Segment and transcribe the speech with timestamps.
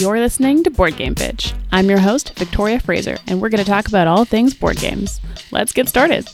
[0.00, 1.52] You're listening to Board Game Pitch.
[1.72, 5.20] I'm your host, Victoria Fraser, and we're going to talk about all things board games.
[5.50, 6.26] Let's get started.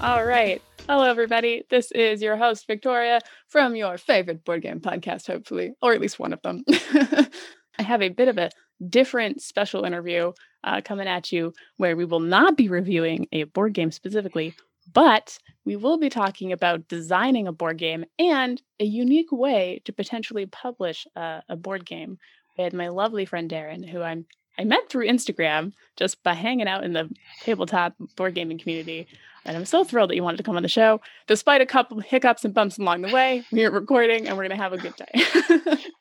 [0.00, 0.62] All right.
[0.88, 1.64] Hello, everybody.
[1.70, 3.18] This is your host, Victoria,
[3.48, 6.64] from your favorite board game podcast, hopefully, or at least one of them.
[7.82, 8.50] I have a bit of a
[8.88, 10.32] different special interview
[10.62, 14.54] uh, coming at you where we will not be reviewing a board game specifically,
[14.92, 19.92] but we will be talking about designing a board game and a unique way to
[19.92, 22.18] potentially publish uh, a board game
[22.56, 26.84] with my lovely friend Darren, who I'm I met through Instagram just by hanging out
[26.84, 27.10] in the
[27.40, 29.08] tabletop board gaming community.
[29.44, 31.00] And I'm so thrilled that you wanted to come on the show.
[31.26, 34.62] Despite a couple hiccups and bumps along the way, we're recording and we're going to
[34.62, 35.76] have a good day.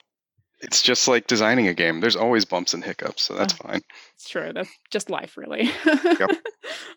[0.62, 2.00] it's just like designing a game.
[2.00, 3.82] There's always bumps and hiccups, so that's oh, fine.
[4.16, 4.52] It's true.
[4.54, 5.72] That's just life, really.
[5.86, 6.30] yep.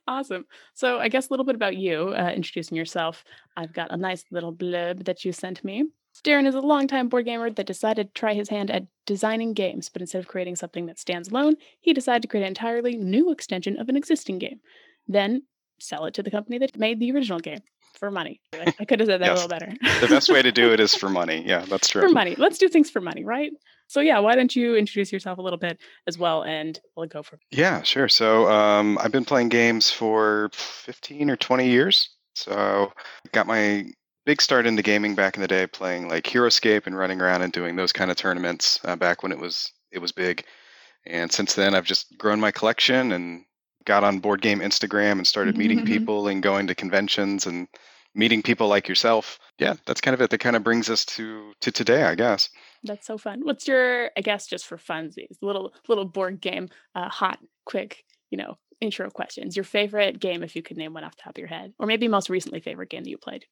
[0.07, 0.45] Awesome.
[0.75, 3.25] So, I guess a little bit about you, uh, introducing yourself.
[3.57, 5.85] I've got a nice little blurb that you sent me.
[6.23, 9.89] Darren is a longtime board gamer that decided to try his hand at designing games,
[9.89, 13.33] but instead of creating something that stands alone, he decided to create an entirely new
[13.33, 14.61] extension of an existing game.
[15.09, 15.43] Then
[15.81, 17.61] sell it to the company that made the original game
[17.95, 18.41] for money.
[18.53, 19.39] I could have said that yes.
[19.39, 19.73] a little better.
[20.01, 21.43] the best way to do it is for money.
[21.47, 22.03] Yeah, that's true.
[22.03, 22.35] For money.
[22.37, 23.53] Let's do things for money, right?
[23.87, 27.23] So yeah, why don't you introduce yourself a little bit as well, and we'll go
[27.23, 27.39] from.
[27.51, 28.09] Yeah, sure.
[28.09, 32.11] So um, I've been playing games for 15 or 20 years.
[32.35, 32.93] So
[33.33, 33.87] got my
[34.27, 37.53] big start into gaming back in the day, playing like HeroScape and running around and
[37.53, 40.45] doing those kind of tournaments uh, back when it was it was big.
[41.07, 43.45] And since then, I've just grown my collection and
[43.85, 45.87] got on board game Instagram and started meeting mm-hmm.
[45.87, 47.69] people and going to conventions and
[48.15, 49.39] meeting people like yourself.
[49.59, 50.31] Yeah, that's kind of it.
[50.31, 52.49] That kind of brings us to to today, I guess.
[52.83, 53.41] That's so fun.
[53.45, 58.39] What's your, I guess, just for funsies, little little board game, uh, hot, quick, you
[58.39, 59.57] know, intro questions.
[59.57, 61.87] Your favorite game, if you could name one off the top of your head, or
[61.87, 63.45] maybe most recently favorite game that you played.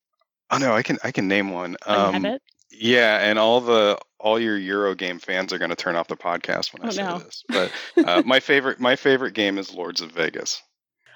[0.51, 1.77] Oh no, I can I can name one.
[1.87, 2.39] Um,
[2.73, 6.17] yeah, and all the all your Euro game fans are going to turn off the
[6.17, 7.19] podcast when I oh, say no.
[7.19, 7.45] this.
[7.49, 7.73] But
[8.07, 10.63] uh, my favorite my favorite game is Lords of Vegas.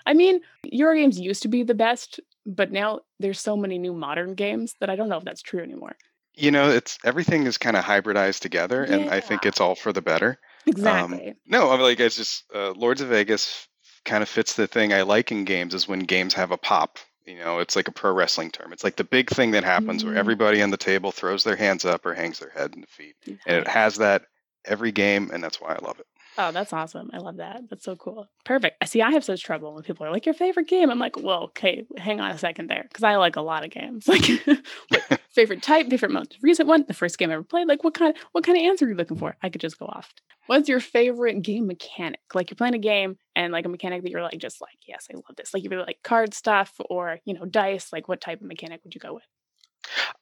[0.05, 3.93] I mean, Euro games used to be the best, but now there's so many new
[3.93, 5.97] modern games that I don't know if that's true anymore.
[6.35, 8.97] You know, it's everything is kind of hybridized together, yeah.
[8.97, 10.39] and I think it's all for the better.
[10.67, 11.29] Um, exactly.
[11.29, 13.67] Um, no, I'm like it's just uh, Lords of Vegas
[14.05, 16.99] kind of fits the thing I like in games is when games have a pop
[17.27, 18.73] you know, it's like a pro wrestling term.
[18.73, 20.13] It's like the big thing that happens mm-hmm.
[20.13, 22.87] where everybody on the table throws their hands up or hangs their head in the
[22.87, 23.17] feet.
[23.27, 23.39] Nice.
[23.47, 24.23] And it has that
[24.65, 26.07] every game, and that's why I love it.
[26.39, 27.11] Oh, that's awesome.
[27.13, 27.63] I love that.
[27.71, 28.29] That's so cool.
[28.45, 28.77] Perfect.
[28.83, 30.91] I see I have such trouble when people are like, your favorite game.
[30.91, 32.87] I'm like, well, okay, hang on a second there.
[32.93, 34.09] Cause I like a lot of games.
[34.17, 37.69] Like favorite type, favorite most recent one, the first game I ever played.
[37.69, 39.37] Like what kind of what kind of answer are you looking for?
[39.43, 40.13] I could just go off.
[40.47, 42.21] What's your favorite game mechanic?
[42.35, 45.09] Like you're playing a game and like a mechanic that you're like just like, yes,
[45.11, 45.53] I love this.
[45.53, 47.93] Like you really like card stuff or, you know, dice.
[47.93, 49.25] Like what type of mechanic would you go with?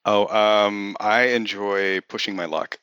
[0.04, 2.78] Oh, um, I enjoy pushing my luck.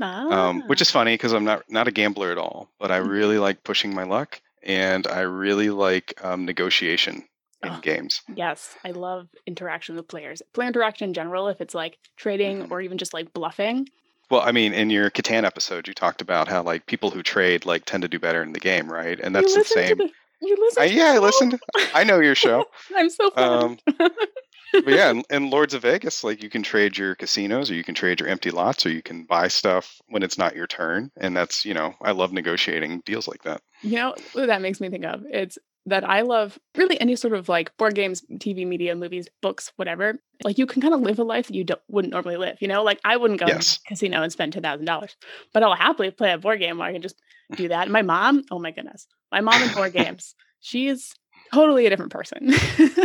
[0.00, 0.48] Ah.
[0.48, 0.92] Um, which is ah.
[0.92, 3.08] funny because I'm not not a gambler at all, but I mm-hmm.
[3.08, 7.24] really like pushing my luck, and I really like um, negotiation
[7.62, 8.22] in oh, games.
[8.34, 10.42] Yes, I love interaction with players.
[10.52, 12.72] Player interaction in general, if it's like trading mm-hmm.
[12.72, 13.88] or even just like bluffing.
[14.30, 17.66] Well, I mean, in your Catan episode, you talked about how like people who trade
[17.66, 19.18] like tend to do better in the game, right?
[19.20, 19.98] And that's the same.
[19.98, 20.82] The, you listen?
[20.82, 21.60] I, yeah, I listened.
[21.94, 22.66] I know your show.
[22.96, 23.78] I'm so fun.
[23.88, 23.96] Um,
[24.84, 27.84] but yeah, and, and Lords of Vegas, like you can trade your casinos or you
[27.84, 31.10] can trade your empty lots or you can buy stuff when it's not your turn.
[31.16, 33.62] And that's, you know, I love negotiating deals like that.
[33.82, 37.48] You know, that makes me think of it's that I love really any sort of
[37.48, 40.18] like board games, TV, media, movies, books, whatever.
[40.42, 42.56] Like you can kind of live a life that you wouldn't normally live.
[42.60, 43.76] You know, like I wouldn't go yes.
[43.76, 45.16] to a casino and spend ten thousand dollars,
[45.52, 47.20] but I'll happily play a board game where I can just
[47.56, 47.84] do that.
[47.84, 51.14] And my mom, oh my goodness, my mom in board games, she's
[51.52, 52.52] totally a different person.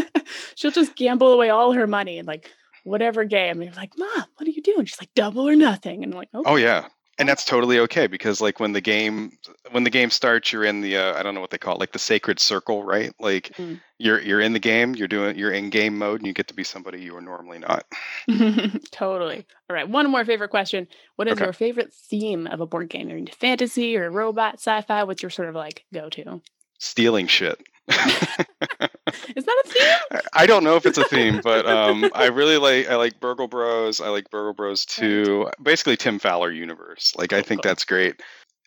[0.56, 2.52] She'll just gamble away all her money and like
[2.84, 3.62] whatever game.
[3.62, 4.86] And you're like, Mom, what are you doing?
[4.86, 6.04] She's like, double or nothing.
[6.04, 6.50] And I'm like, okay.
[6.50, 6.88] oh yeah.
[7.18, 9.34] And that's totally okay because like when the game
[9.72, 11.80] when the game starts, you're in the uh, I don't know what they call it,
[11.82, 13.14] like the sacred circle, right?
[13.20, 13.74] Like mm-hmm.
[13.98, 16.54] you're you're in the game, you're doing you're in game mode, and you get to
[16.54, 17.84] be somebody you are normally not.
[18.92, 19.46] totally.
[19.70, 19.90] All right.
[19.90, 20.88] One more favorite question:
[21.18, 21.44] What is okay.
[21.44, 23.10] your favorite theme of a board game?
[23.10, 25.04] You're into fantasy or robot, sci-fi?
[25.04, 26.42] What's your sort of like go to?
[26.78, 27.60] Stealing shit.
[29.36, 30.22] Is that a theme?
[30.34, 33.48] I don't know if it's a theme, but um, I really like I like Burgle
[33.48, 34.00] Bros.
[34.00, 35.50] I like Burgle Bros 2.
[35.62, 37.14] Basically, Tim Fowers universe.
[37.18, 38.22] Like I think that's great.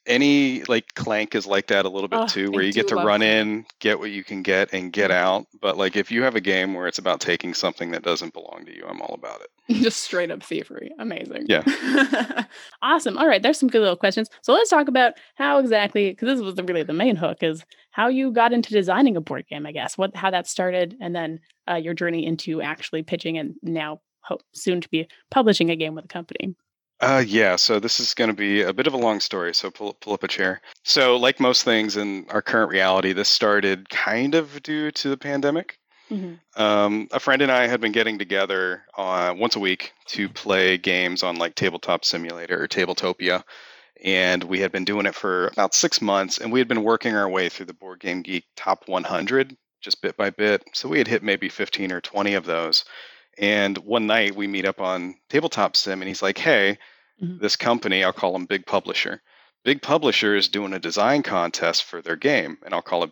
[0.06, 2.96] Any like clank is like that a little bit Oh, too where you get to
[2.96, 5.14] run in get what you can get and get Mhm.
[5.14, 8.32] out but like if you have a game where it's about taking something that doesn't
[8.32, 9.49] belong to you i'm all about it
[9.82, 10.90] Just straight up thievery.
[10.99, 11.46] Amazing.
[11.49, 11.62] Yeah.
[12.82, 13.16] awesome.
[13.16, 13.40] All right.
[13.40, 14.28] There's some good little questions.
[14.43, 18.08] So let's talk about how exactly, because this was really the main hook, is how
[18.08, 21.38] you got into designing a board game, I guess, what how that started, and then
[21.70, 25.94] uh, your journey into actually pitching and now hope soon to be publishing a game
[25.94, 26.55] with a company.
[27.02, 29.70] Uh yeah so this is going to be a bit of a long story so
[29.70, 33.88] pull, pull up a chair so like most things in our current reality this started
[33.90, 35.78] kind of due to the pandemic
[36.10, 36.40] Mhm.
[36.56, 40.76] um, a friend and I had been getting together uh, once a week to play
[40.76, 43.44] games on like Tabletop Simulator or Tabletopia.
[44.05, 47.14] And we had been doing it for about six months, and we had been working
[47.14, 50.62] our way through the Board Game Geek top 100 just bit by bit.
[50.75, 52.84] So we had hit maybe 15 or 20 of those.
[53.38, 56.76] And one night we meet up on Tabletop Sim, and he's like, Hey,
[57.20, 57.40] Mhm.
[57.40, 59.20] this company, I'll call them Big Publisher.
[59.64, 63.10] Big Publisher is doing a design contest for their game, and I'll call it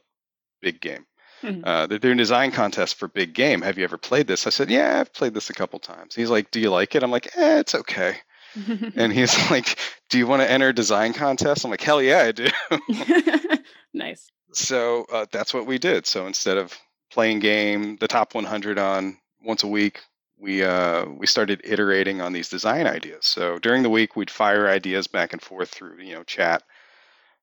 [0.63, 1.07] Big Game.
[1.43, 1.63] Mhm.
[1.65, 3.63] Uh, they're doing a design contest for big game.
[3.63, 4.47] Have you ever played this?
[4.47, 6.15] I said, yeah, I've played this a couple times.
[6.15, 7.03] He's like, do you like it?
[7.03, 8.17] I'm like, eh, it's okay.
[8.97, 9.79] And he's like,
[10.11, 11.65] do you want to enter a design contest?
[11.65, 12.49] I'm like, hell yeah, I do.
[13.95, 14.31] nice.
[14.53, 16.07] so uh, that's what we did.
[16.07, 16.77] So instead of
[17.13, 20.01] playing game, the top 100 on once a week,
[20.41, 23.27] we uh, we started iterating on these design ideas.
[23.27, 26.63] So during the week, we'd fire ideas back and forth through you know chat,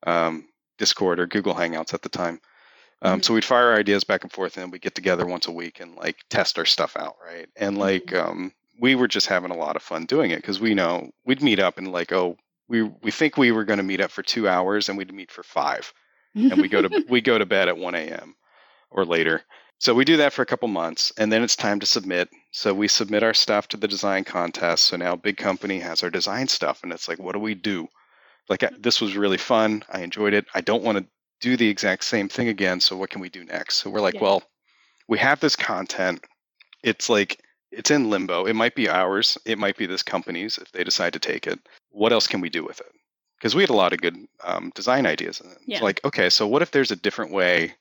[0.06, 0.48] um,
[0.78, 2.40] Discord or Google Hangouts at the time.
[3.02, 3.26] Um, Mhm.
[3.26, 5.80] So we'd fire ideas back and forth, and then we get together once a week
[5.80, 7.48] and like test our stuff out, right?
[7.56, 10.74] And like um, we were just having a lot of fun doing it because we
[10.74, 14.02] know we'd meet up and like oh we we think we were going to meet
[14.02, 15.94] up for two hours and we'd meet for five,
[16.52, 18.36] and we go to we go to bed at one a.m.
[18.90, 19.44] or later.
[19.80, 22.30] So we do that for a couple months, and then it's time to submit.
[22.57, 24.86] So we submit our stuff to the design contest.
[24.86, 27.88] So now big company has our design stuff, and it's like, what do we do?
[28.50, 29.83] Like I- this was really fun.
[29.94, 30.48] I enjoyed it.
[30.56, 31.06] I don't want to
[31.39, 32.80] do the exact same thing again.
[32.81, 33.75] So what can we do next?
[33.75, 34.21] So we're like, Yeah.
[34.24, 34.44] well,
[35.07, 36.25] we have this content.
[36.81, 37.39] It's like
[37.71, 38.45] it's in limbo.
[38.48, 39.38] It might be ours.
[39.45, 41.59] It might be this company's if they decide to take it.
[41.92, 42.92] What else can we do with it?
[43.38, 45.42] Because we had a lot of good um, design ideas.
[45.42, 45.57] in it.
[45.59, 45.83] It's Yeah.
[45.83, 47.75] like, okay, so what if there's a different way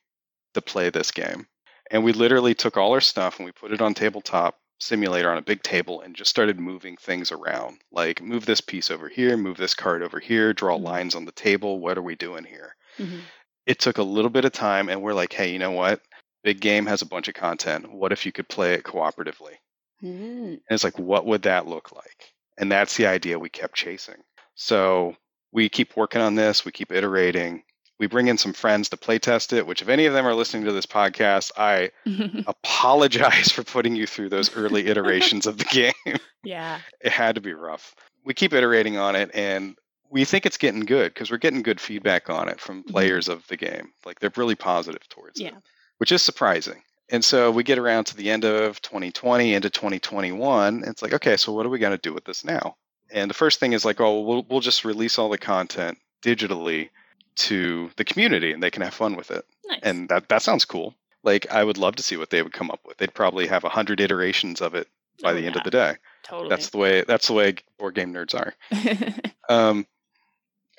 [0.53, 1.47] to play this game?
[1.91, 5.39] And we literally took all our stuff and we put it on tabletop simulator on
[5.39, 7.79] a big table and just started moving things around.
[7.93, 10.83] Like move this piece over here, move this card over here, draw Mhm.
[10.83, 11.81] lines on the table.
[11.81, 12.77] What are we doing here?
[12.99, 13.23] Mhm.
[13.67, 16.03] It took a little bit of time and we're like, hey, you know what?
[16.45, 17.91] Big game has a bunch of content.
[17.93, 19.57] What if you could play it cooperatively?
[20.03, 20.53] Mm.
[20.55, 22.33] And it's like, what would that look like?
[22.59, 24.23] And that's the idea we kept chasing.
[24.55, 25.17] So
[25.53, 27.65] we keep working on this, we keep iterating.
[27.99, 30.35] We bring in some friends to play test it, which if any of them are
[30.35, 31.91] listening to this podcast, I
[32.47, 35.65] apologize for putting you through those early iterations of the
[36.05, 36.19] game.
[36.45, 36.79] yeah.
[37.01, 37.95] It had to be rough.
[38.25, 39.77] We keep iterating on it and
[40.11, 42.89] we think it's getting good because we're getting good feedback on it from Mhm.
[42.91, 43.93] players of the game.
[44.05, 45.59] Like they're really positive towards it Yeah.
[45.99, 46.83] which is surprising.
[47.09, 50.75] And so we get around to the end of 2020 into 2021.
[50.83, 52.77] And it's like, okay, so what are we going to do with this now?
[53.13, 56.91] And the first thing is like, oh, we'll, we'll just release all the content digitally
[57.37, 59.45] to the community and they can have fun with it.
[59.67, 59.81] Nice.
[59.83, 60.95] And that, that sounds cool.
[61.23, 62.97] Like, I would love to see what they would come up with.
[62.99, 64.89] They'd probably have a 100 iterations of it
[65.23, 65.97] by Oh, the end of the day.
[66.23, 66.49] totally.
[66.49, 68.55] That's the way, that's the way board game nerds are.
[69.49, 69.87] Um,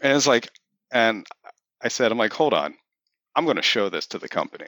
[0.01, 0.49] and it's like,
[0.91, 1.25] and
[1.81, 2.75] I said, I'm like, hold on,
[3.33, 4.65] I'm going to show this to the company.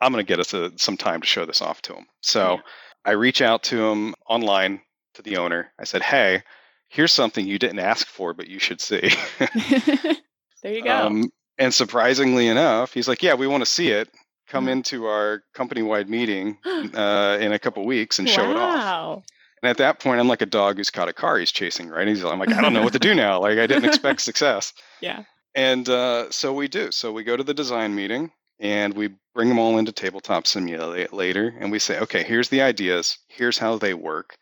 [0.00, 2.06] I'm going to get us a, some time to show this off to them.
[2.20, 2.60] So Yeah.
[3.04, 4.82] I reach out to him online
[5.14, 5.72] to the owner.
[5.80, 6.44] I said, hey,
[6.88, 9.10] here's something you didn't ask for, but you should see.
[10.62, 10.90] there you go.
[10.90, 14.08] um, and surprisingly enough, he's like, yeah, we want to see it.
[14.48, 14.72] Come Uh-huh.
[14.72, 18.74] into our company wide meeting uh, in a couple weeks and show it off.
[18.76, 19.22] wow.
[19.62, 22.08] And at that point, I'm like a dog who's caught a car he's chasing, right?
[22.08, 23.40] He's, I'm like, I don't know what to do now.
[23.40, 24.72] Like, I didn't expect success.
[25.00, 25.24] Yeah.
[25.54, 26.90] And uh, so we do.
[26.92, 31.54] So we go to the design meeting and we bring them all into Tabletop Simulator
[31.60, 33.18] and we say, okay, here's the ideas.
[33.28, 34.34] Here's how they work.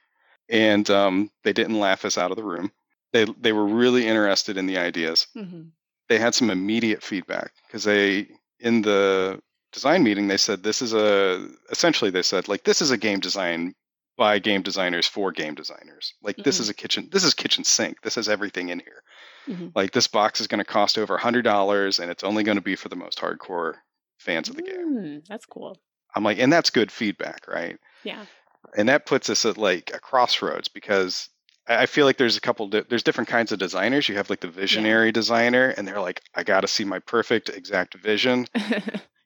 [0.49, 2.71] And um, they didn't laugh us out of the room.
[3.13, 5.27] They, they were really interested in the ideas.
[5.35, 5.63] hmm
[6.09, 8.29] They had some immediate feedback because they,
[8.61, 9.41] in the
[9.73, 13.21] design meeting, they said, this is a, essentially, they said, like, this is a game
[13.21, 13.75] design
[14.17, 16.15] by game designers for game designers.
[16.23, 16.61] Like, this Mhm.
[16.61, 18.01] is a kitchen, this is kitchen sink.
[18.03, 19.03] This has everything in here
[19.47, 22.43] hmm like this box is going to cost over a hundred dollars and it's only
[22.43, 23.75] going to be for the most hardcore
[24.19, 25.79] fans of the game Mm, that's cool.
[26.15, 28.27] i'm like and that's good feedback right Yeah.
[28.77, 31.29] and that puts us at like a crossroads because
[31.69, 34.09] i feel like there's a couple di- there's different kinds of designers.
[34.09, 37.49] You have like the visionary designer and they're like i got to see my perfect
[37.49, 38.47] exact vision.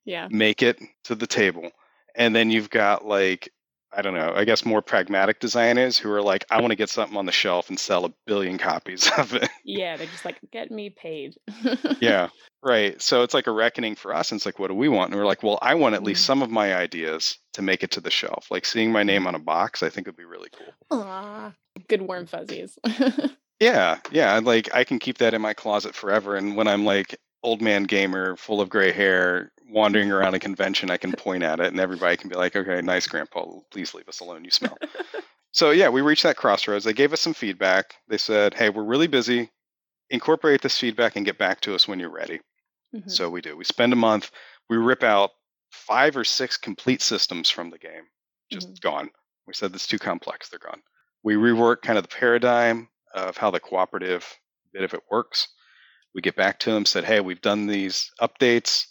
[0.05, 0.27] Yeah.
[0.33, 1.71] make it to the table.
[2.17, 3.53] And then you've got like
[3.95, 6.89] I don't know, I guess more pragmatic designers who are like, I want to get
[6.89, 9.49] something on the shelf and sell a billion copies of it.
[9.65, 11.35] Yeah, they're just like, get me paid.
[12.01, 12.29] yeah,
[12.63, 13.01] right.
[13.03, 14.33] So it's like a reckoning for us.
[14.33, 15.11] And it's like, what do we want?
[15.11, 16.27] And we're like, well, I want at least Mhm.
[16.27, 18.47] some of my ideas to make it to the shelf.
[18.51, 20.73] Like seeing my name on a box, I think would be really cool.
[20.99, 21.53] Aw,
[21.89, 22.79] good warm fuzzies.
[23.61, 24.41] Yeah, yeah.
[24.43, 26.35] Like I can keep that in my closet forever.
[26.35, 30.91] And when I'm like old man gamer, full of gray hair, wandering around a convention,
[30.91, 33.45] I can point at it and everybody can be like, okay, nice, Grandpa.
[33.71, 34.45] Please leave us alone.
[34.45, 34.76] You smell.
[35.52, 36.85] so yeah, we reached that crossroads.
[36.85, 37.95] They gave us some feedback.
[38.09, 39.50] They said, hey, we're really busy.
[40.11, 42.41] Incorporate this feedback and get back to us when you're ready.
[42.95, 43.11] Mhm.
[43.11, 43.57] So we do.
[43.57, 44.31] We spend a month.
[44.69, 45.31] We rip out
[45.71, 48.05] five or six complete systems from the game,
[48.50, 49.11] just gone.
[49.47, 50.49] We said it's too complex.
[50.49, 50.83] They're gone.
[51.23, 54.26] We rework kind of the paradigm of how the cooperative
[54.73, 55.49] bit of it works.
[56.14, 58.87] We get back to them, said, "Hey, we've done these updates.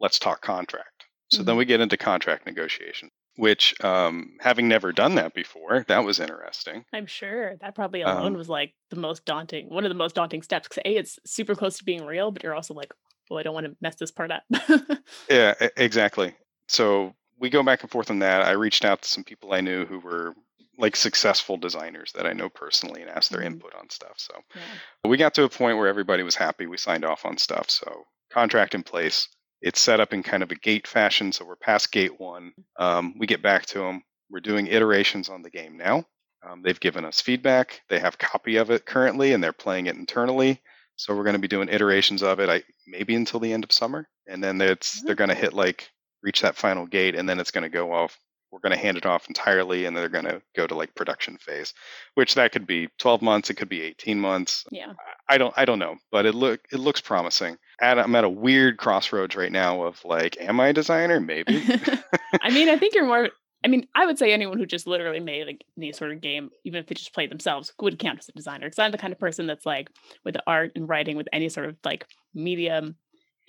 [0.00, 1.58] Let's talk contract." So then Mhm.
[1.58, 6.84] we get into contract negotiation, which, um, having never done that before, that was interesting.
[6.92, 10.14] I'm sure that probably alone Um, was like the most daunting, one of the most
[10.14, 10.68] daunting steps.
[10.68, 12.92] Because A, it's super close to being real, but you're also like,
[13.28, 14.42] well, I don't want to mess this part up.
[15.28, 16.34] Yeah, exactly.
[16.68, 18.42] So we go back and forth on that.
[18.42, 20.34] I reached out to some people I knew who were
[20.78, 23.46] like successful designers that I know personally and asked their Mhm.
[23.46, 24.14] input on stuff.
[24.18, 24.62] So yeah.
[25.04, 26.66] we got to a point where everybody was happy.
[26.66, 27.68] We signed off on stuff.
[27.68, 29.28] So contract in place.
[29.60, 31.32] It's set up in kind of a gate fashion.
[31.32, 32.52] So we're past gate one.
[32.78, 34.02] Um, we get back to them.
[34.30, 36.04] We're doing iterations on the game now.
[36.48, 37.80] Um, they've given us feedback.
[37.88, 40.60] They have copy of it currently, and they're playing it internally.
[40.96, 42.48] So we're going to be doing iterations of it.
[42.48, 45.88] I maybe until the end of summer, and then it's they're going to hit like
[46.22, 48.18] reach that final gate, and then it's going to go off.
[48.50, 51.36] We're going to hand it off entirely, and they're going to go to like production
[51.38, 51.74] phase,
[52.14, 54.64] which that could be 12 months, it could be 18 months.
[54.70, 54.92] Yeah.
[55.28, 57.58] I don't I don't know, but it look it looks promising.
[57.80, 61.20] At, I'm at a weird crossroads right now of like, am I a designer?
[61.20, 61.62] Maybe.
[62.40, 63.28] I mean, I think you're more.
[63.64, 66.50] I mean, I would say anyone who just literally made like any sort of game,
[66.64, 68.66] even if they just played themselves, would count as a designer.
[68.66, 69.90] Because I'm the kind of person that's like
[70.24, 72.96] with the art and writing, with any sort of like medium,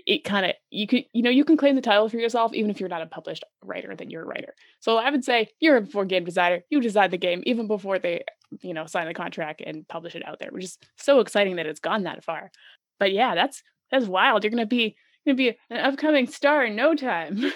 [0.10, 2.72] it kind of you could you know you can claim the title for yourself even
[2.72, 3.96] if you're not a published writer.
[3.96, 4.56] Then you're a writer.
[4.80, 6.62] So I would say you're a before game designer.
[6.72, 8.24] You design the game even before they
[8.62, 11.68] you know sign the contract and publish it out there, which is so exciting that
[11.68, 12.52] it's gone that far.
[12.98, 13.62] But yeah, that's
[13.92, 14.44] that's wild.
[14.44, 14.96] You're gonna be
[15.26, 17.40] gonna be an upcoming star in no time.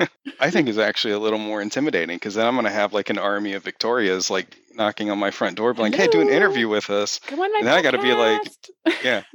[0.40, 3.10] I think is actually a little more intimidating because then I'm going to have like
[3.10, 6.28] an army of Victorias like knocking on my front door, being like, "Hey, do an
[6.28, 8.42] interview with us." Come on, my And then I gotta be like,
[9.02, 9.22] yeah.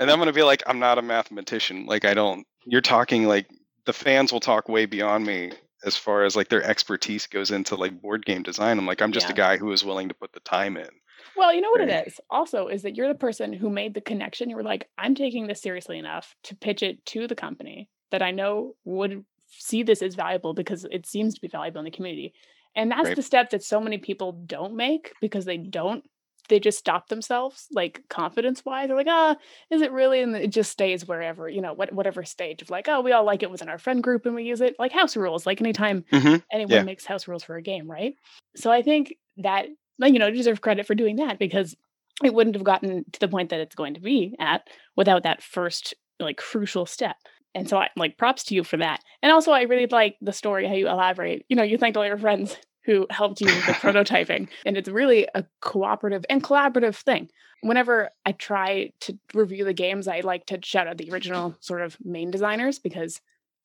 [0.00, 1.86] And I'm going to be like, "I'm not a mathematician.
[1.86, 3.46] Like, I don't." You're talking like
[3.86, 5.52] the fans will talk way beyond me
[5.84, 8.78] as far as like their expertise goes into like board game design.
[8.78, 10.88] I'm like, I'm just a guy who is willing to put the time in.
[11.36, 12.20] Well, you know what it is.
[12.30, 14.50] Also, is that you're the person who made the connection.
[14.50, 18.22] You were like, I'm taking this seriously enough to pitch it to the company that
[18.22, 21.90] I know would see this as valuable because it seems to be valuable in the
[21.90, 22.32] community.
[22.76, 23.16] And that's Right.
[23.16, 26.04] the step that so many people don't make because they don't.
[26.50, 28.88] They just stop themselves, like confidence wise.
[28.88, 29.34] They're like, ah,
[29.70, 30.20] is it really?
[30.20, 33.24] And it just stays wherever, you know, what, whatever stage of like, oh, we all
[33.24, 35.46] like it within our friend group and we use it like house rules.
[35.46, 36.36] Like anytime Mm-hmm.
[36.52, 36.82] anyone Yeah.
[36.82, 38.14] makes house rules for a game, right?
[38.56, 41.76] So I think that you know deserve credit for doing that because
[42.22, 45.42] it wouldn't have gotten to the point that it's going to be at without that
[45.42, 47.16] first like crucial step.
[47.54, 49.00] And so I like props to you for that.
[49.22, 51.44] And also I really like the story how you elaborate.
[51.48, 54.48] You know, you thanked all your friends who helped you with the prototyping.
[54.66, 57.30] And it's really a cooperative and collaborative thing.
[57.62, 61.80] Whenever I try to review the games, I like to shout out the original sort
[61.80, 63.20] of main designers because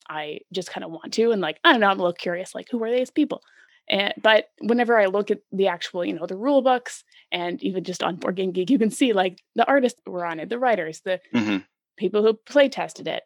[0.09, 1.31] I just kind of want to.
[1.31, 3.41] And like, I don't know, I'm a little curious, like, who are these people?
[3.89, 7.84] And but whenever I look at the actual, you know, the rule books and even
[7.84, 10.60] just on Board Game Geek, you can see like the artists were on it, the
[10.60, 11.58] writers, the Mm-hmm.
[11.98, 13.24] people who play tested it,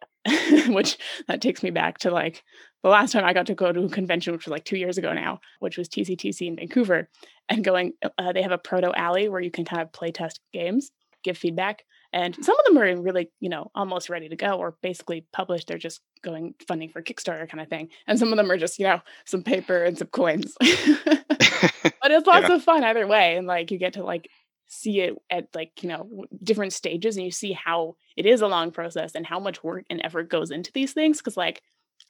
[0.72, 2.42] which that takes me back to like
[2.82, 4.98] the last time I got to go to a convention, which was like two years
[4.98, 7.08] ago now, which was TCTC in Vancouver,
[7.48, 10.40] and going, uh, they have a proto alley where you can kind of play test
[10.52, 10.90] games,
[11.22, 11.84] give feedback.
[12.14, 15.66] And some of them are really, you know, almost ready to go or basically published.
[15.66, 17.88] They're just going funding for Kickstarter kind of thing.
[18.06, 20.54] And some of them are just, you know, some paper and some coins.
[20.60, 23.36] but it's lots of fun either way.
[23.36, 24.28] And like you get to like
[24.68, 28.46] see it at like, you know, different stages and you see how it is a
[28.46, 31.20] long process and how much work and effort goes into these things.
[31.20, 31.62] Cause like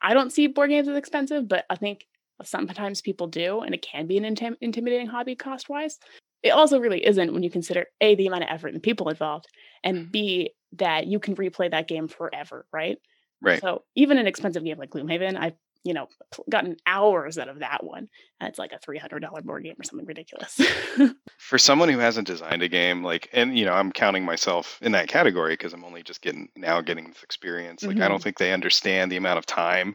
[0.03, 2.05] I don't see board games as expensive, but I think
[2.43, 5.99] sometimes people do, and it can be an intim- intimidating hobby cost wise.
[6.43, 9.47] It also really isn't when you consider A, the amount of effort and people involved,
[9.85, 12.99] and B, that you can replay that game forever, right?
[13.41, 13.61] right.
[13.61, 16.09] So even an expensive game like Gloomhaven, I've you know
[16.51, 18.09] gotten hours out of that one,
[18.41, 20.61] and it's like a three hundred dollar board game or something ridiculous.
[21.39, 24.93] For someone who hasn't designed a game, like, and you know, I'm counting myself in
[24.93, 27.87] that category because I'm only just getting now getting this experience.
[27.87, 28.09] Like, I Mhm.
[28.09, 29.95] don't think they understand the amount of time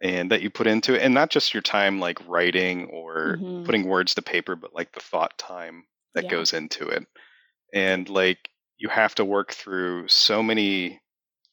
[0.00, 3.64] and that you put into it and not just your time like writing or Mhm.
[3.64, 6.30] putting words to paper but like the thought time that Yeah.
[6.30, 7.06] goes into it
[7.74, 11.00] and like you have to work through so many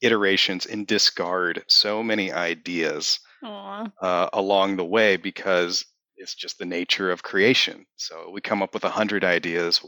[0.01, 3.19] iterations and discard so many ideas
[4.01, 5.85] uh, along the way because
[6.17, 9.83] it's just the nature of creation so we come up with a hundred ideas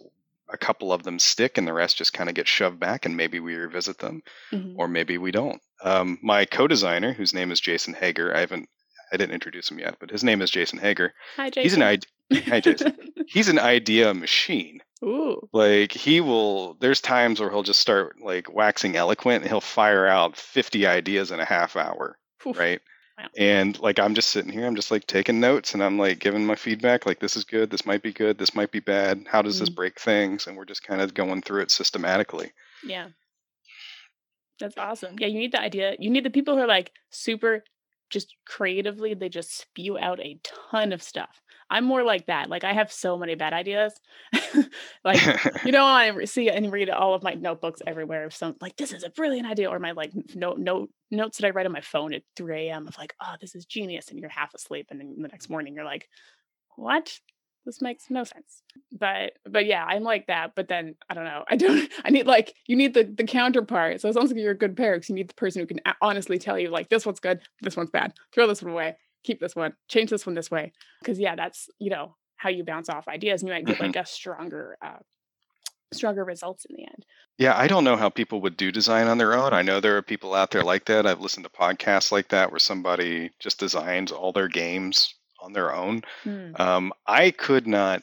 [0.49, 3.17] a couple of them stick and the rest just kind of get shoved back and
[3.17, 4.21] maybe we revisit them
[4.53, 4.75] Mhm.
[4.77, 5.61] or maybe we don't.
[5.83, 8.69] Um, my co-designer, whose name is Jason Hager, I haven't,
[9.11, 11.13] I didn't introduce him yet, but his name is Jason Hager.
[11.35, 11.63] Hi, Jason.
[11.63, 12.07] He's an id-
[12.47, 12.97] Hi, Jason.
[13.27, 14.81] he's an idea machine.
[15.03, 15.47] Ooh.
[15.53, 16.75] Like he will.
[16.75, 21.31] There's times where he'll just start like waxing eloquent, and he'll fire out 50 ideas
[21.31, 22.57] in a half hour, Oof.
[22.57, 22.81] right?
[23.17, 23.27] Wow.
[23.37, 26.45] And like I'm just sitting here, I'm just like taking notes, and I'm like giving
[26.45, 27.05] my feedback.
[27.05, 29.25] Like this is good, this might be good, this might be bad.
[29.27, 29.75] How does this Mm.
[29.75, 30.45] break things?
[30.47, 32.51] And we're just kind of going through it systematically.
[32.83, 33.09] Yeah.
[34.59, 35.15] That's awesome.
[35.19, 35.95] Yeah, you need the idea.
[35.99, 37.63] You need the people who are like super
[38.09, 40.39] just creatively, they just spew out a
[40.71, 41.41] ton of stuff.
[41.69, 42.49] I'm more like that.
[42.49, 43.93] Like I have so many bad ideas.
[45.03, 45.21] like
[45.65, 48.93] you know, I see and read all of my notebooks everywhere of some like this
[48.93, 51.81] is a brilliant idea, or my like note note notes that I write on my
[51.81, 52.87] phone at 3 a.m.
[52.87, 55.75] of like, oh, this is genius, and you're half asleep, and then the next morning
[55.75, 56.07] you're like,
[56.75, 57.19] what?
[57.65, 58.63] This makes no sense.
[58.97, 60.53] But but yeah, I'm like that.
[60.55, 61.43] But then I don't know.
[61.49, 61.91] I don't.
[62.05, 63.99] I need like you need the the counterpart.
[63.99, 65.81] So it sounds like you're a good pair because you need the person who can
[66.01, 68.13] honestly tell you like this one's good, this one's bad.
[68.33, 68.95] Throw this one away.
[69.27, 69.73] Keep this one.
[69.89, 70.71] Change this one this way.
[71.01, 73.97] Because yeah, that's you know how you bounce off ideas, and you might get like
[73.97, 74.99] a stronger uh
[75.91, 77.05] stronger results in the end.
[77.37, 79.51] Yeah, I don't know how people would do design on their own.
[79.51, 81.05] I know there are people out there like that.
[81.05, 85.75] I've listened to podcasts like that where somebody just designs all their games on their
[85.75, 86.03] own.
[86.23, 86.51] Hmm.
[86.55, 88.01] Um, I could not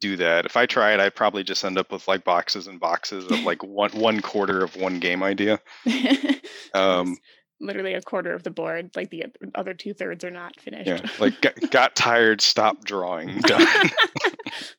[0.00, 0.46] do that.
[0.46, 3.64] If I tried, I'd probably just end up with like boxes and boxes of like
[3.64, 5.60] one one quarter of one game idea.
[6.74, 7.18] Um,
[7.62, 10.88] literally a quarter of the board, like the other two thirds are not finished.
[10.88, 13.66] yeah, like got, got tired, stopped drawing, done.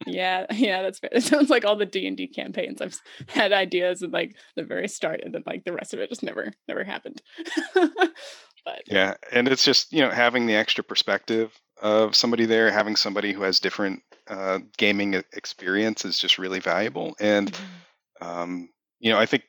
[0.06, 1.10] yeah, yeah, that's fair.
[1.14, 2.82] It sounds like all the D and D campaigns.
[2.82, 6.10] I've had ideas at like the very start, and then like the rest of it
[6.10, 7.22] just never, never happened.
[7.74, 12.96] but Yeah, and it's just you know having the extra perspective of somebody there, having
[12.96, 17.16] somebody who has different uh, gaming experience is just really valuable.
[17.20, 18.26] And Mhm.
[18.26, 19.44] um, you know, I think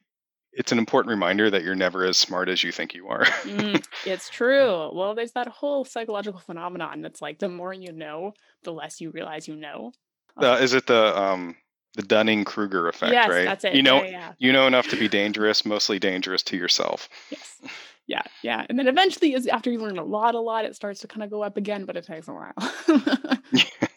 [0.57, 3.25] it's an important reminder that you're never as smart as you think you are.
[3.43, 4.91] Mm, it's true.
[4.95, 9.11] Well, there's that whole psychological phenomenon that's like the more you know, the less you
[9.11, 9.93] realize you know.
[10.37, 11.57] uh, is it the um,
[11.95, 13.13] the Dunning Kruger effect?
[13.13, 13.45] yes, right?
[13.45, 13.75] that's it.
[13.75, 17.09] You know, yeah, yeah, you know enough to be dangerous, mostly dangerous to yourself.
[17.31, 17.61] yes,
[18.07, 18.67] yeah, yeah.
[18.69, 21.23] And then eventually, is after you learn a lot, a lot, it starts to kind
[21.23, 22.55] of go up again, but it takes a while.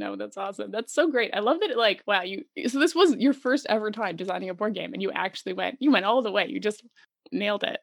[0.00, 0.70] No, that's awesome.
[0.70, 1.30] That's so great.
[1.34, 4.48] I love that it like, wow, you so this was your first ever time designing
[4.48, 6.46] a board game and you actually went you went all the way.
[6.48, 6.82] You just
[7.30, 7.79] nailed it.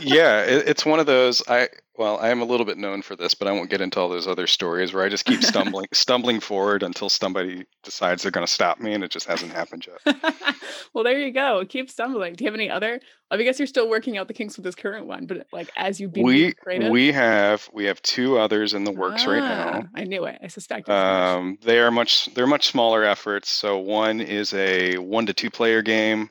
[0.00, 1.42] Yeah, it, it's one of those.
[1.48, 1.68] I
[2.00, 4.08] well, I am a little bit known for this, but I won't get into all
[4.08, 8.46] those other stories where I just keep stumbling, stumbling forward until somebody decides they're going
[8.46, 10.16] to stop me, and it just hasn't happened yet.
[10.94, 11.62] well, there you go.
[11.68, 12.32] Keep stumbling.
[12.32, 13.00] Do you have any other?
[13.30, 16.00] I guess you're still working out the kinks with this current one, but like as
[16.00, 16.90] you be we creative.
[16.90, 19.82] we have we have two others in the works right now.
[19.84, 20.38] Ah, I knew it.
[20.42, 20.48] I
[20.88, 20.88] much.
[20.88, 23.50] Um, they are much they're much smaller efforts.
[23.50, 26.30] So one is a one to two player game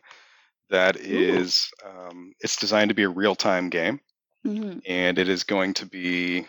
[0.70, 4.00] that is um, it's designed to be a real time game,
[4.46, 4.82] Mhm.
[4.88, 6.42] and it is going to be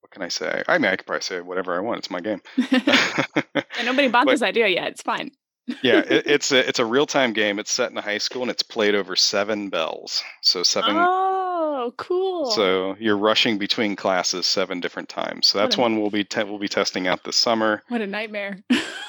[0.00, 0.64] what can I say?
[0.66, 1.98] I mean, I could probably say whatever I want.
[1.98, 2.40] It's my game.
[2.56, 4.88] and nobody bought But- this idea yet.
[4.88, 5.30] It's fine.
[5.82, 7.58] yeah, it, it's a it's a real time game.
[7.58, 10.22] It's set in a high school and it's played over seven bells.
[10.42, 10.96] So seven.
[10.98, 12.50] Oh, cool.
[12.50, 15.46] So you're rushing between classes seven different times.
[15.46, 17.82] So that's a- one we'll be te- we'll be testing out this summer.
[17.88, 18.62] what a nightmare.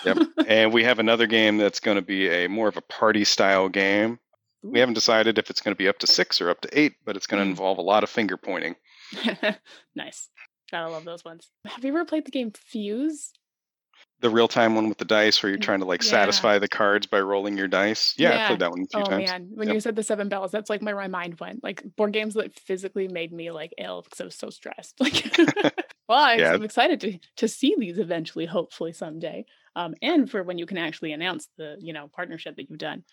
[0.06, 0.18] Yep.
[0.48, 3.70] and we have another game that's going to be a more of a party style
[3.70, 4.20] game.
[4.64, 6.94] We haven't decided if it's going to be up to six or up to eight,
[7.04, 7.52] but it's going to Mm.
[7.52, 8.76] involve a lot of finger pointing.
[9.96, 10.30] nice.
[10.72, 11.50] Gotta love those ones.
[11.66, 13.34] Have you ever played the game Fuse?
[14.22, 16.12] The real time one with the dice, where you're trying to like yeah.
[16.12, 18.14] satisfy the cards by rolling your dice.
[18.18, 19.30] Yeah, I played that one a few Oh times.
[19.30, 19.74] man, when Yep.
[19.74, 21.64] you said the seven bells, that's like where my mind went.
[21.64, 24.96] Like board games that physically made me like ill because I was so stressed.
[25.00, 25.36] Like,
[26.08, 26.54] well, I, Yeah.
[26.54, 29.46] I'm excited to to see these eventually, hopefully someday.
[29.76, 33.04] Um, and for when you can actually announce the you know partnership that you've done.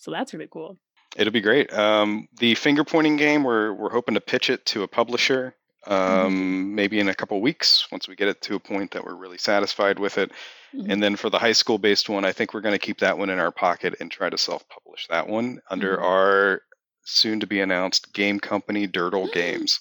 [0.00, 0.78] So that's really cool.
[1.16, 1.72] It'll be great.
[1.72, 5.54] Um, the finger pointing game, we're we're hoping to pitch it to a publisher,
[5.86, 9.14] um, maybe in a couple weeks once we get it to a point that we're
[9.14, 10.30] really satisfied with it.
[10.74, 10.92] Mhm.
[10.92, 13.16] And then for the high school based one, I think we're going to keep that
[13.18, 16.02] one in our pocket and try to self publish that one under Mhm.
[16.02, 16.62] our
[17.04, 19.80] soon to be announced game company, Durdle Games.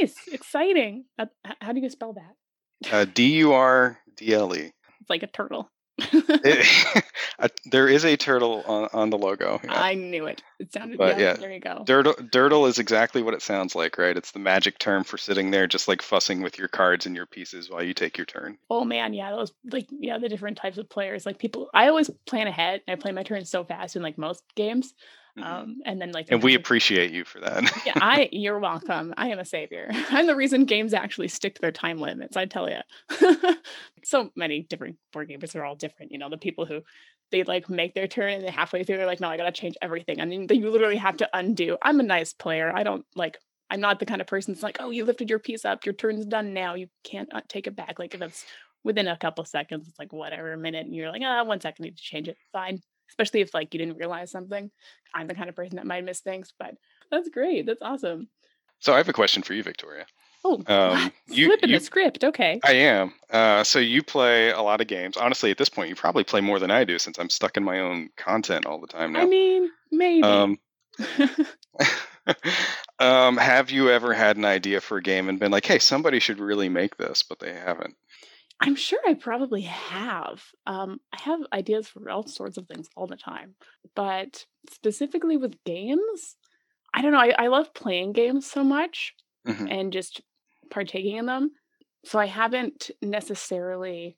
[0.00, 1.04] Nice, exciting.
[1.60, 2.92] How do you spell that?
[2.92, 4.72] Uh, D U R D L E.
[5.00, 5.70] It's like a turtle.
[5.98, 7.04] It,
[7.38, 9.60] uh, there is a turtle on, on the logo.
[9.62, 9.80] Yeah.
[9.80, 10.42] I knew it.
[10.58, 10.98] It sounded.
[10.98, 11.84] But, yeah, yeah, There you go.
[11.86, 14.16] Durdle, durdle is exactly what it sounds like, right?
[14.16, 17.26] It's the magic term for sitting there, just like fussing with your cards and your
[17.26, 18.58] pieces while you take your turn.
[18.70, 21.26] Oh man, yeah, those like yeah, the different types of players.
[21.26, 22.82] Like people, I always plan ahead.
[22.88, 24.94] I play my turn so fast in like most games,
[25.38, 25.44] Mhm.
[25.46, 27.64] um, and then like and we appreciate you for that.
[27.86, 29.14] yeah, I you're welcome.
[29.16, 29.88] I am a savior.
[30.10, 32.36] I'm the reason games actually stick to their time limits.
[32.36, 32.80] I tell you,
[34.04, 36.12] so many different board gamers are all different.
[36.12, 36.82] You know, the people who
[37.30, 39.74] they like make their turn and then halfway through they're like, no, I gotta change
[39.80, 40.20] everything.
[40.20, 41.78] I mean, you literally have to undo.
[41.82, 42.70] I'm a nice player.
[42.74, 43.38] I don't like.
[43.70, 45.86] I'm not the kind of person that's like, oh, you lifted your piece up.
[45.86, 46.74] Your turn's done now.
[46.74, 47.98] You can't uh, take it back.
[47.98, 48.44] Like if it's
[48.84, 51.84] within a couple seconds, it's like whatever, a minute, and you're like, ah, one second,
[51.84, 52.36] I need to change it.
[52.52, 52.80] Fine.
[53.12, 54.70] Especially if like you didn't realize something.
[55.14, 56.74] I'm the kind of person that might miss things, but
[57.10, 57.66] that's great.
[57.66, 58.28] That's awesome.
[58.78, 60.06] so I have a question for you, Victoria.
[60.44, 62.24] Oh, Um, you- flipping you- the script.
[62.24, 62.58] Okay.
[62.64, 63.14] I am.
[63.30, 65.16] Uh, so you play a lot of games.
[65.16, 67.62] Honestly, at this point, you probably play more than I do since I'm stuck in
[67.62, 69.20] my own content all the time now.
[69.20, 70.22] I mean, maybe.
[70.24, 70.58] um,
[72.98, 76.18] um, have you ever had an idea for a game and been like, "Hey, somebody
[76.18, 77.94] should really make this," but they haven't?
[78.62, 80.42] I'm sure I probably have.
[80.66, 83.54] Um, I have ideas for all sorts of things all the time,
[83.94, 86.36] but specifically with games,
[86.94, 87.18] I don't know.
[87.18, 89.14] I, I love playing games so much
[89.46, 89.68] Mhm.
[89.70, 90.20] and just
[90.70, 91.52] partaking in them.
[92.04, 94.16] So I haven't necessarily.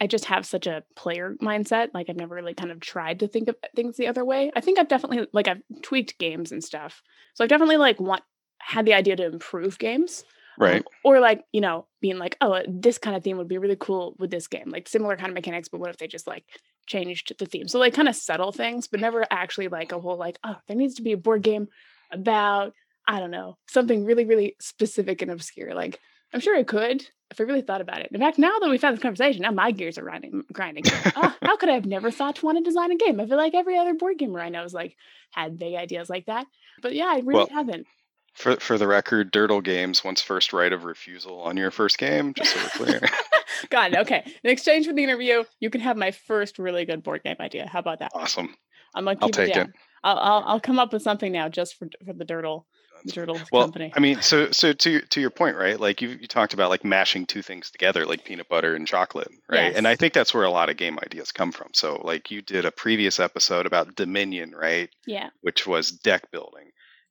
[0.00, 1.88] I just have such a player mindset.
[1.94, 4.50] Like I've never really kind of tried to think of things the other way.
[4.54, 7.02] I think I've definitely like I've tweaked games and stuff.
[7.34, 8.22] So I've definitely like want
[8.60, 10.24] had the idea to improve games.
[10.60, 10.84] Um, Right.
[11.04, 14.14] or like, you know, being like, oh, this kind of theme would be really cool
[14.18, 14.70] with this game.
[14.70, 16.44] Like similar kind of mechanics, but what if they just like
[16.86, 17.68] changed the theme?
[17.68, 20.76] So like kind of subtle things, but never actually like a whole like, oh, there
[20.76, 21.68] needs to be a board game
[22.10, 22.72] about,
[23.06, 25.74] I don't know, something really, really specific and obscure.
[25.74, 26.00] Like
[26.32, 28.08] I'm sure I could if I really thought about it.
[28.12, 30.84] In fact, now that we've had this conversation, now my gears are grinding grinding.
[31.16, 33.20] oh, how could I have never thought to want to design a game?
[33.20, 34.96] I feel like every other board gamer I know is like
[35.30, 36.46] had big ideas like that.
[36.82, 37.86] But yeah, I really Well, haven't.
[38.36, 42.34] For for the record, Durdle Games wants first right of refusal on your first game,
[42.34, 43.00] just so we're clear.
[43.70, 44.22] God, okay.
[44.44, 47.66] In exchange for the interview, you can have my first really good board game idea.
[47.66, 48.10] How about that?
[48.14, 48.54] awesome.
[48.94, 49.68] I'm gonna I'll it take down.
[49.68, 49.74] it.
[50.04, 52.64] I'll, I'll I'll come up with something now just for for the Durdle
[53.04, 53.92] the Durdle Well, company.
[53.94, 55.78] I mean, so so to your- to your point, right?
[55.80, 59.28] Like you you talked about like mashing two things together, like peanut butter and chocolate,
[59.48, 59.74] right?
[59.74, 61.68] And I think that's where a lot of game ideas come from.
[61.72, 64.90] So like you did a previous episode about Dominion, right?
[65.06, 66.65] yeah, Which was deck building.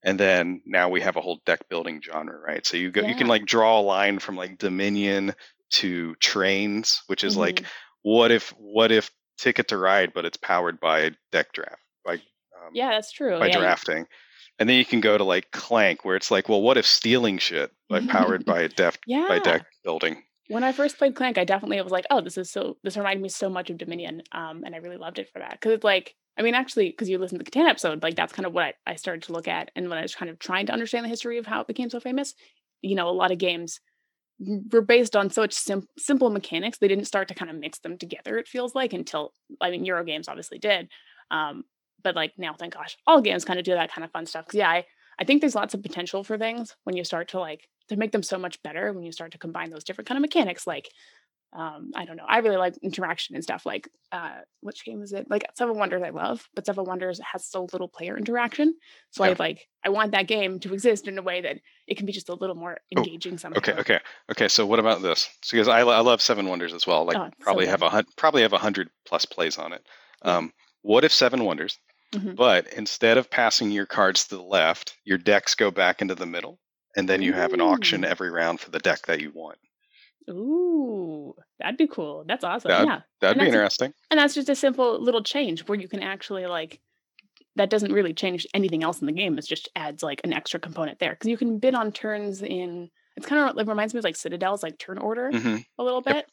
[0.06, 2.66] And then now we have a whole deck building genre, right?
[2.66, 5.34] So you go you can like draw a line from like Dominion
[5.72, 7.66] to trains, which is like Mhm.
[8.04, 12.72] what if what if Ticket to Ride, but it's powered by deck draft, by um,
[12.74, 13.38] yeah, that's true.
[13.40, 14.06] by yeah, you- drafting.
[14.58, 17.40] And then you can go to like Clank, where it's like, well, what if stealing
[17.40, 19.26] shit by powered by a def yeah.
[19.28, 20.24] by deck building?
[20.48, 22.78] When I first played Clank, I definitely was like, oh, this is so.
[22.84, 25.54] This reminded me so much of Dominion, um, and I really loved it for that
[25.54, 26.16] because it's like.
[26.38, 28.66] I mean, actually, because you listened to the Catan episode, like that's kind of what
[28.66, 29.72] I, I started to look at.
[29.74, 31.90] And when I was kind of trying to understand the history of how it became
[31.90, 32.34] so famous,
[32.82, 33.80] you know, a lot of games
[34.70, 36.78] were based on such sim- simple mechanics.
[36.78, 39.32] They didn't start to kind of mix them together, it feels like, until,
[39.62, 40.90] I mean, Euro games obviously did.
[41.32, 41.64] Um,
[42.04, 44.46] but like now, thank gosh, all games kind of do that kind of fun stuff.
[44.46, 44.86] Cause yeah, I,
[45.18, 48.12] I think there's lots of potential for things when you start to like, to make
[48.12, 50.66] them so much better when you start to combine those different kind of mechanics.
[50.66, 50.90] Like,
[51.54, 52.26] um, I don't know.
[52.28, 53.66] I really like interaction and stuff.
[53.66, 55.28] Like, uh, which game is it?
[55.30, 58.76] Like Seven Wonders, I love, but Seven Wonders has so little player interaction.
[59.12, 59.32] So Yeah.
[59.32, 62.12] I like, I want that game to exist in a way that it can be
[62.12, 63.60] just a little more Oh, engaging somehow.
[63.60, 64.00] Okay, okay,
[64.32, 64.48] okay.
[64.50, 65.30] So what about this?
[65.44, 67.06] So because I, I love Seven Wonders as well.
[67.06, 69.86] Like Oh, it's so probably have a probably have a hundred plus plays on it.
[70.24, 71.78] Um, what if Seven Wonders,
[72.14, 72.36] Mhm.
[72.36, 76.26] but instead of passing your cards to the left, your decks go back into the
[76.26, 76.60] middle,
[76.96, 79.58] and then you have an auction every round for the deck that you want.
[80.30, 82.24] Ooh, that'd be cool.
[82.28, 82.70] That's awesome.
[82.70, 83.02] That'd- yeah.
[83.22, 83.94] That'd And be interesting.
[84.10, 86.80] And that's just a simple little change where you can actually like
[87.58, 89.38] that doesn't really change anything else in the game.
[89.38, 92.90] It just adds like an extra component there because you can bid on turns in.
[93.16, 96.04] It's kind of it reminds me of like Citadel's like turn order hmm a little
[96.06, 96.28] Yep.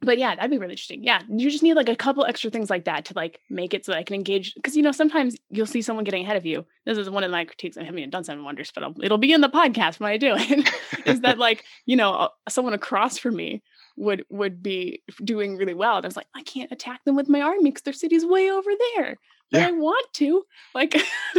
[0.00, 1.02] But yeah, that'd be really interesting.
[1.02, 3.84] Yeah, you just need like a couple extra things like that to like make it
[3.84, 4.54] so that I can engage.
[4.54, 6.64] Because you know sometimes you'll see someone getting ahead of you.
[6.84, 7.76] This is one of my critiques.
[7.76, 10.16] I haven't even done Seven Wonders, but I'll, it'll be in the podcast when I
[10.16, 10.68] do it.
[11.06, 13.62] is that like you know uh, someone across from me
[13.96, 17.28] would would be doing really well, and I was like, I can't attack them with
[17.28, 19.18] my army because their city's way over there.
[19.50, 19.68] But Yeah.
[19.68, 20.42] I want to.
[20.74, 20.94] Like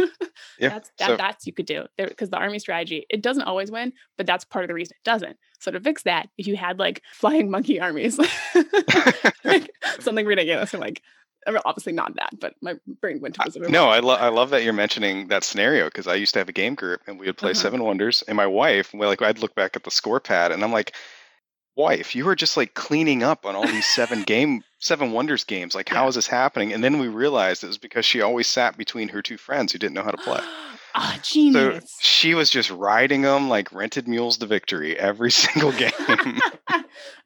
[0.58, 0.70] Yeah.
[0.70, 3.92] that's that, so that's you could do because the army strategy it doesn't always win,
[4.16, 5.36] but that's part of the reason it doesn't.
[5.60, 8.18] So to fix that, if you had like flying monkey armies,
[9.44, 11.02] like, something ridiculous, and like
[11.46, 14.28] I mean, obviously not that, but my brain went to Wizard no, I, lo- I
[14.28, 17.18] love that you're mentioning that scenario because I used to have a game group and
[17.18, 17.60] we would play Uh-huh.
[17.60, 20.62] Seven Wonders, and my wife, well, like I'd look back at the score pad and
[20.62, 20.94] I'm like,
[21.78, 25.74] wife, you were just like cleaning up on all these seven game, seven wonders games.
[25.74, 26.08] Like, how Yeah.
[26.08, 26.72] is this happening?
[26.74, 29.78] And then we realized it was because she always sat between her two friends who
[29.78, 30.40] didn't know how to play.
[30.94, 31.96] Ah, So genius.
[32.00, 35.92] she was just riding them like rented mules to victory every single game.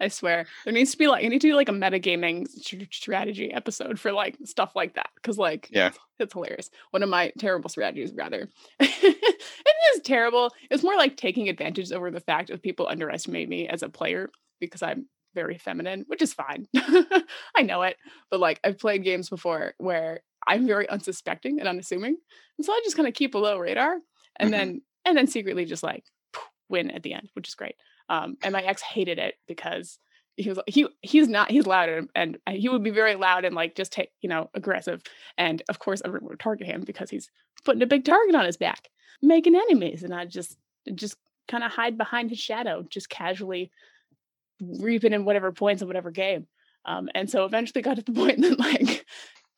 [0.00, 2.92] I swear, there needs to be like you need to do like a metagaming st-
[2.92, 5.86] strategy episode for like stuff like that because like Yeah.
[5.86, 6.70] it's, it's hilarious.
[6.90, 8.48] One of my terrible strategies, rather,
[8.80, 10.50] it is terrible.
[10.70, 14.28] It's more like taking advantage over the fact of people underestimate me as a player
[14.68, 16.66] because I'm very feminine, which is fine.
[17.56, 17.96] I know it,
[18.30, 22.16] but like I've played games before where I'm very unsuspecting and unassuming,
[22.58, 23.98] and so I just kind of keep a low radar,
[24.36, 24.52] and Mhm.
[24.52, 26.04] then and then secretly just like
[26.68, 27.74] win at the end, which is great.
[28.08, 29.98] Um, and my ex hated it because
[30.36, 33.54] he was he he's not he's loud and, and he would be very loud and
[33.54, 35.02] like just take you know aggressive
[35.36, 37.30] and of course everyone would target him because he's
[37.66, 38.88] putting a big target on his back
[39.20, 40.56] making enemies and i just
[40.94, 41.16] just
[41.48, 43.70] kind of hide behind his shadow just casually
[44.80, 46.46] reaping in whatever points in whatever game
[46.84, 49.06] um, and so eventually got to the point that like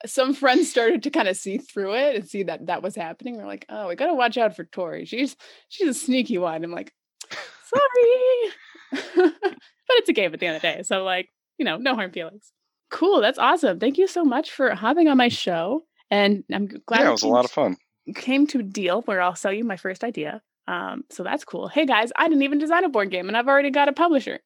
[0.06, 3.36] some friends started to kind of see through it and see that that was happening
[3.36, 5.36] they're like oh we gotta watch out for tori she's
[5.68, 6.92] she's a sneaky one i'm like
[7.30, 8.52] sorry
[9.14, 10.82] but it's a game at the end of the day.
[10.82, 12.52] So like, you know, no harm feelings.
[12.90, 13.20] Cool.
[13.20, 13.78] That's awesome.
[13.78, 15.84] Thank you so much for hopping on my show.
[16.10, 17.76] And I'm glad yeah, it was a lot of fun.
[18.14, 20.42] came to a deal where I'll sell you my first idea.
[20.68, 21.68] Um, so that's cool.
[21.68, 24.40] Hey guys, I didn't even design a board game and I've already got a publisher.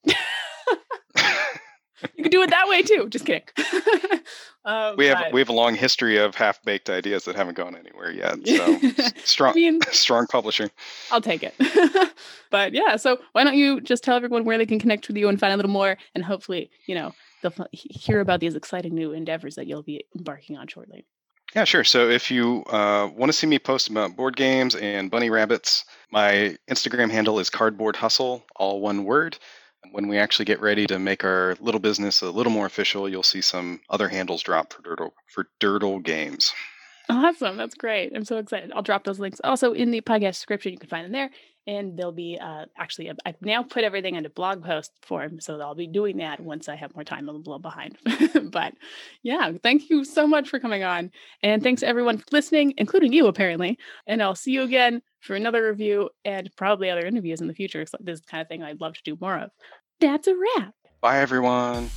[2.16, 3.08] you can do it that way too.
[3.08, 3.42] Just kidding.
[4.64, 7.56] um, we have but- we have a long history of half baked ideas that haven't
[7.56, 8.38] gone anywhere yet.
[8.46, 10.70] So I strong mean, strong publishing.
[11.10, 11.54] I'll take it.
[12.50, 15.28] but yeah, so why don't you just tell everyone where they can connect with you
[15.28, 19.12] and find a little more, and hopefully, you know, they'll hear about these exciting new
[19.12, 21.06] endeavors that you'll be embarking on shortly.
[21.54, 21.84] Yeah, sure.
[21.84, 25.84] So if you uh, want to see me post about board games and bunny rabbits,
[26.10, 29.38] my Instagram handle is cardboard hustle, all one word.
[29.92, 33.22] When we actually get ready to make our little business a little more official, you'll
[33.22, 36.52] see some other handles drop for Durdle for Durdle Games.
[37.08, 38.12] Awesome, that's great.
[38.14, 38.70] I'm so excited.
[38.74, 40.72] I'll drop those links also in the podcast description.
[40.72, 41.30] You can find them there,
[41.66, 45.74] and they'll be uh, actually I've now put everything into blog post form, so I'll
[45.74, 47.28] be doing that once I have more time.
[47.28, 47.96] I'm a little behind,
[48.50, 48.74] but
[49.22, 51.10] yeah, thank you so much for coming on,
[51.42, 53.78] and thanks everyone for listening, including you apparently.
[54.06, 57.84] And I'll see you again for another review and probably other interviews in the future.
[58.00, 59.50] This is the kind of thing I'd love to do more of.
[60.00, 60.74] That's a wrap.
[61.00, 61.90] Bye, everyone.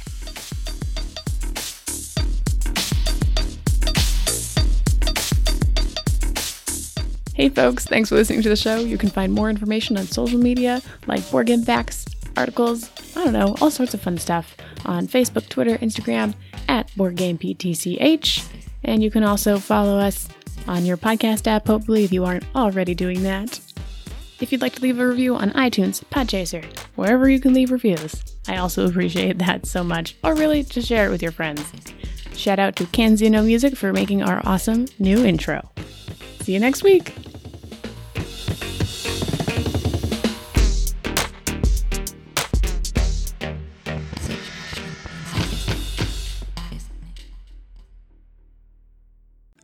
[7.42, 8.76] Hey folks, thanks for listening to the show.
[8.76, 12.06] You can find more information on social media like board game facts,
[12.38, 16.36] articles, I don't know, all sorts of fun stuff on Facebook, Twitter, Instagram
[16.70, 18.48] at BoardGamePTCH.
[18.84, 20.30] And you can also follow us
[20.68, 23.60] on your podcast app, hopefully, if you aren't already doing that.
[24.40, 28.22] If you'd like to leave a review on iTunes, Podchaser, wherever you can leave reviews,
[28.48, 30.16] I also appreciate that so much.
[30.24, 31.66] Or really, just share it with your friends.
[32.36, 35.72] Shout out to Canzino Music for making our awesome new intro.
[36.42, 37.16] See you next week.